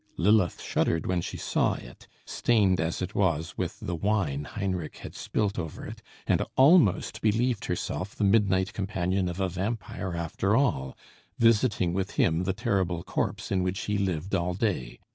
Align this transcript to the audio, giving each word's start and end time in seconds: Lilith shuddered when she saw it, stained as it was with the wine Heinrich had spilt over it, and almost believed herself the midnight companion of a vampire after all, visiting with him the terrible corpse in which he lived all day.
Lilith 0.17 0.59
shuddered 0.63 1.05
when 1.05 1.21
she 1.21 1.37
saw 1.37 1.73
it, 1.75 2.07
stained 2.25 2.79
as 2.81 3.03
it 3.03 3.13
was 3.13 3.55
with 3.55 3.79
the 3.79 3.93
wine 3.93 4.45
Heinrich 4.45 4.97
had 4.97 5.13
spilt 5.13 5.59
over 5.59 5.85
it, 5.85 6.01
and 6.25 6.43
almost 6.55 7.21
believed 7.21 7.65
herself 7.65 8.15
the 8.15 8.23
midnight 8.23 8.73
companion 8.73 9.29
of 9.29 9.39
a 9.39 9.47
vampire 9.47 10.15
after 10.15 10.55
all, 10.55 10.97
visiting 11.37 11.93
with 11.93 12.15
him 12.17 12.45
the 12.45 12.53
terrible 12.53 13.03
corpse 13.03 13.51
in 13.51 13.61
which 13.61 13.81
he 13.81 13.99
lived 13.99 14.33
all 14.33 14.55
day. 14.55 14.97